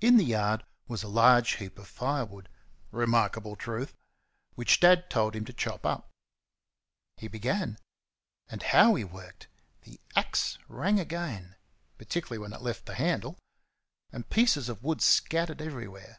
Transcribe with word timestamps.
In 0.00 0.16
the 0.16 0.24
yard 0.24 0.64
was 0.88 1.04
a 1.04 1.08
large 1.08 1.52
heap 1.58 1.78
of 1.78 1.86
firewood 1.86 2.48
remarkable 2.90 3.54
truth! 3.54 3.94
which 4.56 4.80
Dad 4.80 5.08
told 5.08 5.36
him 5.36 5.44
to 5.44 5.52
chop 5.52 5.86
up. 5.86 6.10
He 7.18 7.28
began. 7.28 7.78
And 8.48 8.64
how 8.64 8.96
he 8.96 9.04
worked! 9.04 9.46
The 9.82 10.00
axe 10.16 10.58
rang 10.66 10.98
again 10.98 11.54
particularly 11.98 12.38
when 12.40 12.52
it 12.52 12.62
left 12.62 12.86
the 12.86 12.96
handle 12.96 13.38
and 14.10 14.28
pieces 14.28 14.68
of 14.68 14.82
wood 14.82 15.00
scattered 15.00 15.62
everywhere. 15.62 16.18